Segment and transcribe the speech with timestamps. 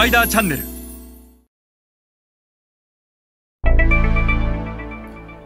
[0.00, 0.62] パイダーチャンネル。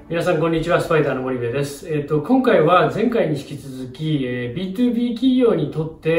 [0.08, 0.80] 皆さんこんにちは。
[0.80, 6.10] スパイダーの森部です、えーと、今回は前回に引き続き、えー、B2B 企業にとって、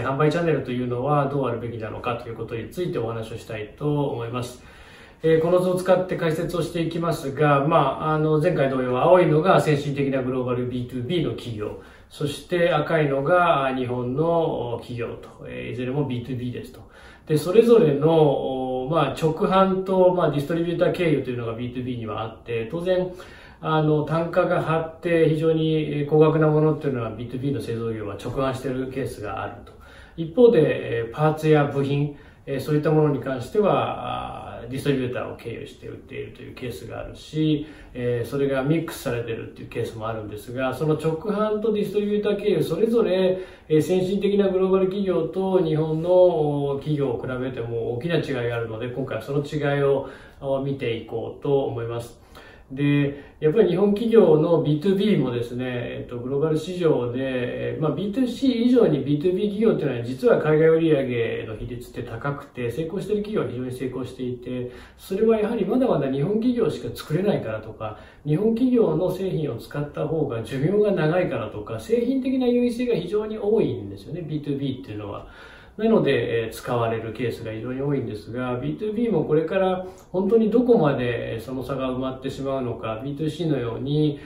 [0.00, 4.60] えー、販売チャンネルというのはどうあるべきなのかということについてお話をしたいと思います。
[5.22, 11.80] えこの図を使って解説をしていきますが、まあ、あの前回同様青いのが先進的なグローバル B2B の企業。
[12.10, 16.80] そして赤いのが日本の企業と、えいずれも B2B ですと。
[17.26, 23.10] でそれぞれの、まあ、直販と、まあ、ディストリビューター経由というのが B2B にはあって当然
[23.60, 29.72] あの単価が張って非常に高額なものっていうのは B2B の製造業は直販しているケースがあると。
[30.16, 32.16] 一方でパーツや部品
[32.60, 43.38] そういったものに関してはディストリビューターを経由して売っているというケースがあるし、えそれがミックスされてるっていうケースもあるんですがその直販とディストリビューター経由それぞれ、
[43.68, 50.08] え先進的なグローバル企業と日本の企業を比べても大きな違いがあるので今回はその違いを
[50.64, 52.24] 見ていこうと思います。
[52.70, 75.26] で、やっぱり日本企業の B2B もですね、えっと、グローバル市場で、まあ、B2C 以上に B2B 企業っていうのは実は海外売上の比率って高くて、成功している企業は非常に成功していて、それはやはりまだまだ日本企業しか作れないからとか、日本企業の製品を使った方が寿命が長いからとか、製品的な優位性が非常に多いんですよね、B2B っていうのは。
[75.76, 84.20] なので、使われるケースが非常に多いんですが、B2B もこれから本当にどこまでその差が埋まってしまうのか、B2C のように、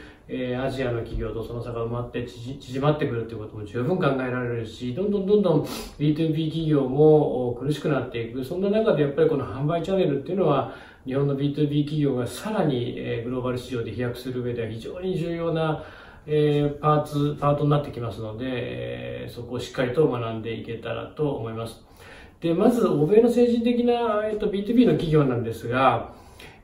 [0.62, 8.44] アジアの企業とその差が埋まって縮まってくるということも十分考えられるし、どんどんどんどん B2B 企業も苦しくなっていく。
[8.44, 10.74] そんな中でやっぱりこの販売チャンネルっていうのは、
[11.06, 15.82] 日本の B2B 企業がさらにグローバル市場で飛躍する上では非常に重要な
[16.30, 21.82] えー、パーツ、パートになってきますので、えー、そこをしっかりと学んでいけたらと思います。
[22.42, 26.12] で、まず、欧米の先進的な、えっ、ー、と、B2B の企業なんですが、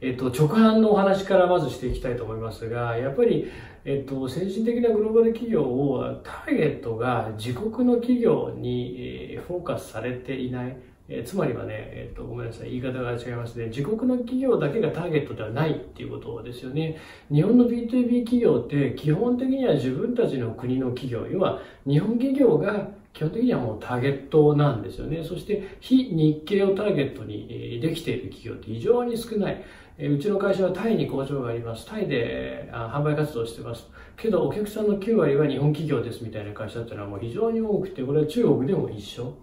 [0.02, 3.50] えっ、と、直販のお話からまずしていきたいと思いますが、やっぱり、
[3.86, 10.76] えっと、先進的なグローバル企業をターゲットが自国の企業に、えフォーカスされていない、
[11.08, 13.66] えー、つまりはね、えーと、ごめんなさい、言い方が違いますね。
[13.66, 16.96] 自国の企業だけがターゲットではないっていうことですよね。
[17.30, 25.22] 日本の B2B 企業って基本的には自分たちの国の企業、要は日本企業が基本的にはもうターゲットなんですよね。
[25.22, 29.62] そして非日系をターゲットにできている企業って非常に少ない。
[29.96, 31.86] うちの会社はタイに工場があります。
[31.86, 33.88] タイで販売活動してます。
[34.16, 39.34] けどお客さんの9割は日本企業ですみたいな会社っていうのはもう非常に多くて、これは中国でも一緒。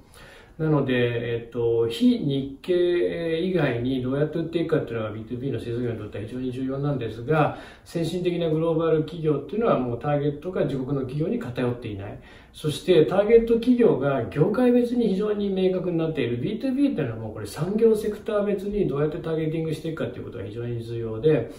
[0.57, 12.19] なので、えっと、非日系以外にどうやって売っていくかっていうのが B2B の製造業にとっては非常に重要なんですが、先進的なグローバル企業っていうのはもうターゲットが自国の企業に偏っていない。
[12.53, 16.41] そしてターゲット企業が業界別に非常に明確になっている。
[16.41, 21.51] B2B っていうのはもうこれ産業セクター別にどうやってターゲティングしていくかっていうことが非常に重要で、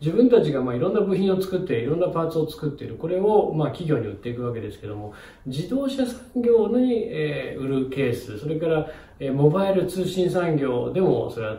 [0.00, 5.12] 自分たちがまあいろんな部品を作っていろんなパーツを作っているこれをまあ企業に売っていくわけですけども
[5.44, 8.88] 自動車産業に、え売るケースそれから、
[9.18, 11.58] えモバイル通信産業でもそれは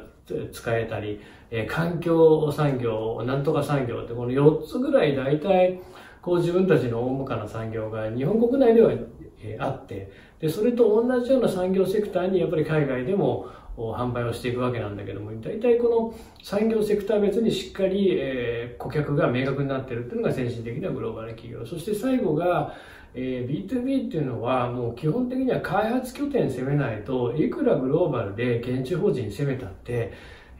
[0.52, 1.22] 使えたり、
[1.52, 5.80] え環境産業なんとか産業ってこの4つぐらい大体
[6.22, 8.92] こう自分たちの大向かな産業が日本国内では、
[9.60, 21.66] あってでそれと同じような産業セクターにやっぱり海外でも販売をしていくわけなんだけども大体この産業セクター別にしっかり、え、顧客が明確になってるっていうのが先進的なグローバル企業。
[21.66, 22.76] そして最後が、
[23.16, 30.14] え、B2B っていうのはもう基本的には開発拠点攻めないといくらグローバルで現地法人攻めたって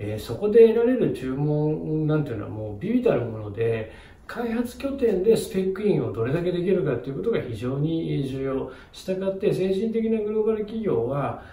[0.04, 3.92] え、そこで得られる注文なんていうのはもうビビたるもので
[4.32, 8.72] 開発拠点でスペックインをどれだけできるかということが非常に重要。
[8.94, 11.44] したがって先進的なグローバル企業は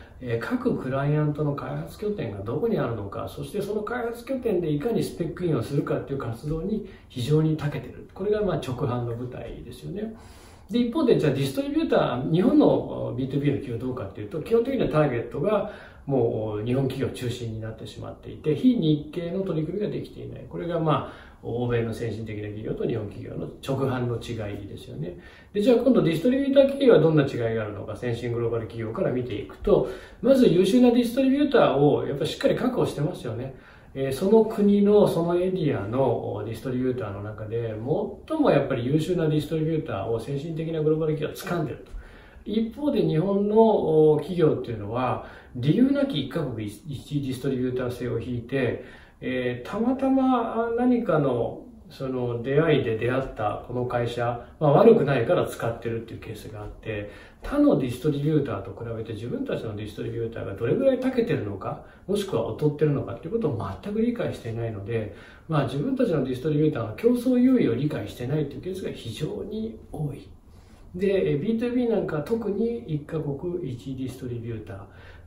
[0.40, 10.14] 各クライアントの開発拠点がどこにあるのかそしてその開発拠点でいかにスペックインをするかという活動に非常に長けているこれがま直販の舞台ですよね
[10.70, 15.72] で一方でじゃあディストリビューター日本の B2B の企業どうかっていうと基本的にはターゲットが
[16.06, 25.18] もう日本企業中心になってしまっていて非日系の取り組みができていないこれがまあ欧米の先進的な企業と日本企業の直販の違いですよね。
[25.52, 29.88] で、じゃあ今度ディストリビューター企業はどんな違いがあるのか、先進グローバル企業から見ていくと、
[30.20, 33.54] まず優秀なディストリビューターをやっぱりしっかり確保してますよね。
[33.94, 37.74] えその国のそのエリアのディストリビューターの中で
[38.28, 41.92] 最もやっぱり優秀なディストリビューターを先進的なグローバル企業は掴んでると。
[42.44, 48.84] 一方で日本の企業っていうのは理由なき一カ国一ディストリビューター制を引いて
[49.20, 57.10] えー、たまたま何かのその出会いで出会ったこの会社、まあ、悪くないから使ってるっていうケースがあって
[57.42, 65.14] 他のディストリビューターと比べて自分たちのディストリビューターがどれぐらい長けてるのかもしくは劣ってるのかっていうことを全く理解していないので、
[65.48, 70.28] まあ、自分たちのディストリビューターの競争優位を理解してないっていうケースが非常に多い。
[70.94, 74.78] で、B2B なんか特に1カ国1ディストリビューター。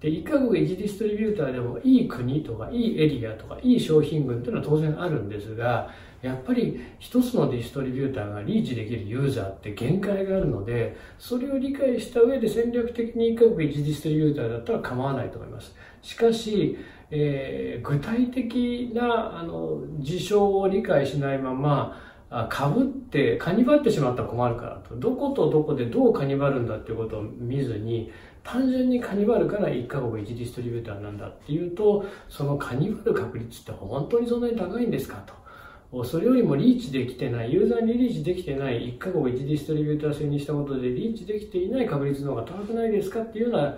[0.02, 5.90] で、1カ国1ディストリビューターでもいい国とかいいエリアとかいい商品群っていうのは当然あるんですが、
[6.24, 15.76] やっぱり一つのディストリビューターがリーチできるユーザーって限界があるので、それを理解した上で戦略的に1カ国1ディストリビューターだったら構わないと思います。
[16.02, 16.78] しかし、
[17.12, 22.11] えー、具体的なあの事象を理解しないまま、
[22.50, 24.96] かぶって、カニバってしまったら困るからと。
[24.96, 28.10] どことどこでどうカニバるんだっていうことを見ずに、
[28.44, 36.06] 単純にカニバルから1カ国1ディストリビューターなんだっていうと、そのカニバル確率って本当にそんなに高いんですかと。
[36.06, 43.76] それよりもリーチできてない、ユーザーにリーチできてない、1カ国1ディストリビューター制にしたことでリーチできていない確率の方が高くないですかっていうような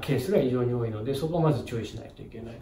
[0.00, 2.54] ケースが非常に多いので、そこをまず注意しないといけない。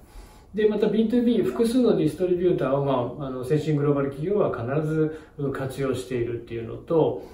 [0.56, 2.84] で、また B2B、複数のディストリビューターを、
[3.18, 5.20] まあ、あの、先進グローバル企業は必ず
[5.52, 7.28] 活用しているっていうのと、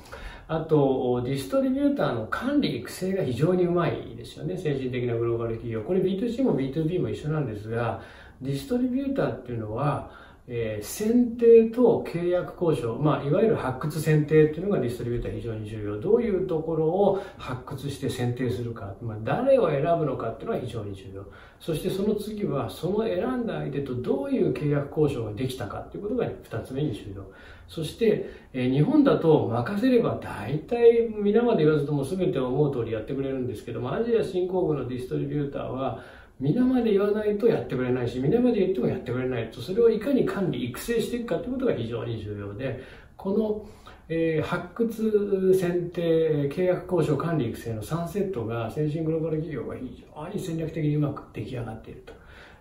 [0.49, 4.59] あと、ディストリビューターの管理、育成が非常にうまいですよね。
[4.59, 5.83] 先進的なグローバル企業。
[5.83, 8.03] これ B2C も B2B も一緒なんですが、
[8.41, 10.11] ディストリビューターっていうのは、
[10.55, 15.99] えー、選定と契約交渉、まあ、いわゆる発掘選定っていうのがディストリビューター非常に重要。
[15.99, 21.25] どういうところを発掘して選定するか、まあ、誰を選ぶのかっていうのは非常に重要。
[21.59, 27.25] そしてその次は、その選んだ相手とどういう契約交渉ができたかっていうことが二つ目に重要。
[27.67, 36.05] そして、えー、日本だと任せれば大体皆まで言わずとも全て思う通りやってくれるんですけども、アジア新興国のディストリビューターは、
[36.43, 42.83] 皆まで言わないとやってくれないし、皆まで言ってもやってくれないと、それをいかに管理、育成していくかということが非常に重要で、
[43.17, 43.65] この、
[44.09, 52.13] えー、発掘、選定、契約交渉、管理、育成の3セットが先進グローバル企業が非常に戦略的にうまく出来上がっていると。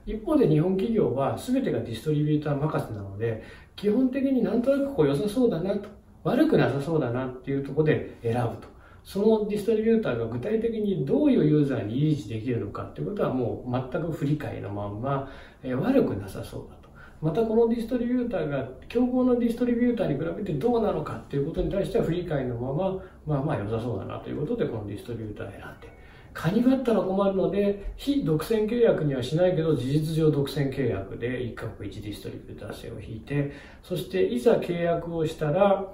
[0.06, 3.44] 一方で日本企業は全てがディストリビューター任せなので、
[3.75, 5.89] 基本的になんとなくこう良さそうだなと、
[6.24, 8.70] 悪くなさそうだなっていうところで選ぶと。
[9.03, 15.30] そのディストリビューターが具体的にどういうユーザーにリーチできるのかっていうことはもう全く不理解のまんま、
[15.63, 16.89] え、悪くなさそうだと。
[17.21, 26.01] またこのディストリビューターが競合のディストリビューターに比べてどうなのかっていうことに対しては不理解のまま、まあまあ良さそうだなということでこのディストリビューターを選んで。
[26.33, 33.51] カニバったら困るので、非独占契約にはしないけど、事実上独占契約で一カ国一ディストリビューター制を引いて、
[33.83, 35.86] そしていざ契約をしたら、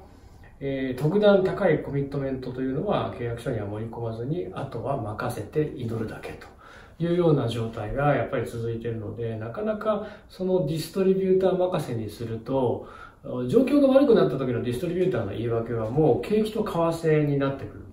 [0.59, 6.47] えー、特段高いコミットメントというのは契約書には盛り込まずに、あとは任せて祈るだけと
[7.03, 12.87] いうような状態がやっぱり続いているので、なかなかそのディストリビューター任せにすると、
[13.47, 17.83] 状況が悪くなった時のディストリビューターの言い訳はもう景気と為替になってくる。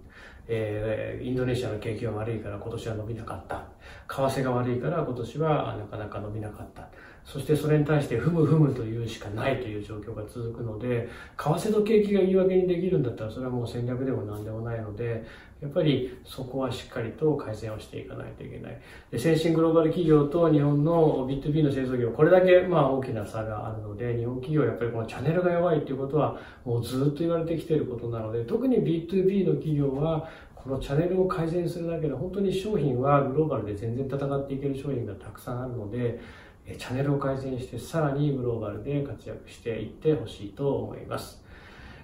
[0.46, 3.64] えー、インドネシアの景気が悪いから今年は伸びなかった。
[4.08, 6.88] 為替が悪いから今年はなかなか伸びなかった。
[7.25, 15.25] そしてそれに対してふむふむというしかないという状況が続くので、為替と景気が言い訳にできるんだったらそれはもう戦略でも何でもないので、
[15.62, 18.79] やっぱりそこはしっかりと改善をしていかないといけない。
[19.11, 36.20] で先進グローバル企業と日本の B2B の製造業、これだけまあ大きな差があるので、日本企業はやっぱりこのチャンネルが弱いということはもうずっと言われてきていることなので、特に B2B の企業はこのチャンネルを改善するだけで本当に商品はグローバルで全然戦っていける商品がたくさんあるので、
[36.67, 41.43] チャンネルを改善してさらにグローバルで活躍していってほしいと思います。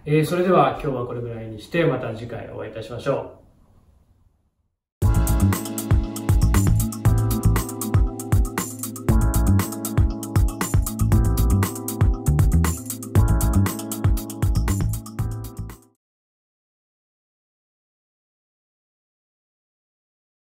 [0.04, 3.39] えー、それでは今日はこれぐらいにしてまた次回お会いいたしましょう。